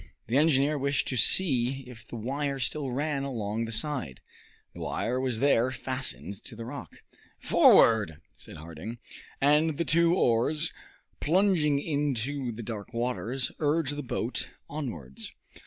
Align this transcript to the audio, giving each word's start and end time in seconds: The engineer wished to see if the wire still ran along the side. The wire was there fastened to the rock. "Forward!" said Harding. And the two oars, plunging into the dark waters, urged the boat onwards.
The 0.25 0.35
engineer 0.37 0.79
wished 0.79 1.07
to 1.09 1.15
see 1.15 1.81
if 1.85 2.07
the 2.07 2.15
wire 2.15 2.57
still 2.57 2.89
ran 2.89 3.21
along 3.21 3.65
the 3.65 3.71
side. 3.71 4.19
The 4.73 4.79
wire 4.79 5.19
was 5.19 5.41
there 5.41 5.69
fastened 5.69 6.43
to 6.45 6.55
the 6.55 6.65
rock. 6.65 7.03
"Forward!" 7.37 8.19
said 8.35 8.57
Harding. 8.57 8.97
And 9.39 9.77
the 9.77 9.85
two 9.85 10.15
oars, 10.15 10.73
plunging 11.19 11.77
into 11.77 12.51
the 12.51 12.63
dark 12.63 12.95
waters, 12.95 13.51
urged 13.59 13.95
the 13.95 14.01
boat 14.01 14.49
onwards. 14.67 15.33